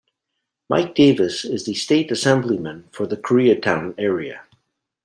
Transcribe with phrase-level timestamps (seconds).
[0.67, 4.45] Mike Davis is the State Assemblyman for the Koreatown area.